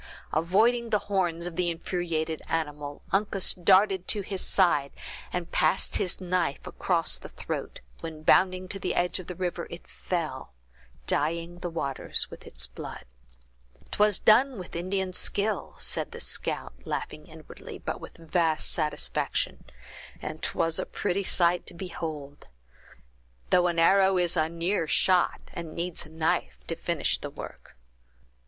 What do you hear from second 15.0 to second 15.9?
skill,"